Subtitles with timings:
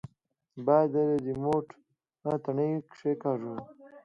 [0.65, 1.65] بايد د ريموټ
[2.45, 3.55] تڼۍ کښېکاږو.